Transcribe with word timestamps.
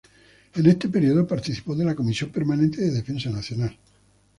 En 0.55 0.65
este 0.65 0.89
período 0.89 1.27
participó 1.27 1.75
de 1.75 1.85
la 1.85 1.93
comisión 1.93 2.31
permanente 2.31 2.81
de 2.81 2.89
Defensa 2.89 3.29
Nacional. 3.29 3.77